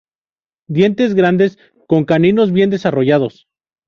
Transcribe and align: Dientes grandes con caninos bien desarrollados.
Dientes 0.67 1.13
grandes 1.13 1.59
con 1.87 2.05
caninos 2.05 2.51
bien 2.51 2.71
desarrollados. 2.71 3.45